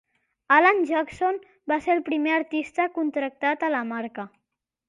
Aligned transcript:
Alan 0.53 0.79
Jackson 0.91 1.37
va 1.73 1.77
ser 1.87 1.93
el 1.97 2.03
primer 2.09 2.33
artista 2.39 2.89
contractat 2.99 3.67
a 3.69 3.71
la 3.79 3.87
marca. 3.95 4.27